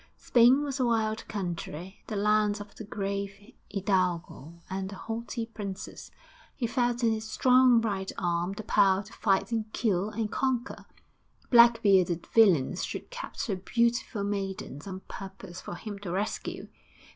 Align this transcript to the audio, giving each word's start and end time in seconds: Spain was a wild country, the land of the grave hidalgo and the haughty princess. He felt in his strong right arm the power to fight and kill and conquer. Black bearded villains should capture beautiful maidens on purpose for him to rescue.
Spain 0.17 0.63
was 0.63 0.79
a 0.79 0.85
wild 0.87 1.27
country, 1.27 2.01
the 2.07 2.15
land 2.15 2.59
of 2.59 2.73
the 2.73 2.83
grave 2.83 3.53
hidalgo 3.71 4.55
and 4.67 4.89
the 4.89 4.95
haughty 4.95 5.45
princess. 5.45 6.09
He 6.55 6.65
felt 6.65 7.03
in 7.03 7.11
his 7.11 7.29
strong 7.29 7.79
right 7.81 8.11
arm 8.17 8.53
the 8.53 8.63
power 8.63 9.03
to 9.03 9.13
fight 9.13 9.51
and 9.51 9.71
kill 9.73 10.09
and 10.09 10.31
conquer. 10.31 10.85
Black 11.51 11.83
bearded 11.83 12.25
villains 12.33 12.83
should 12.83 13.11
capture 13.11 13.55
beautiful 13.55 14.23
maidens 14.23 14.87
on 14.87 15.01
purpose 15.01 15.61
for 15.61 15.75
him 15.75 15.99
to 15.99 16.09
rescue. 16.11 16.67